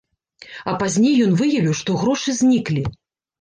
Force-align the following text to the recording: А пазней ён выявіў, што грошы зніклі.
А 0.71 0.71
пазней 0.83 1.19
ён 1.25 1.35
выявіў, 1.41 1.77
што 1.83 1.99
грошы 2.05 2.35
зніклі. 2.41 2.83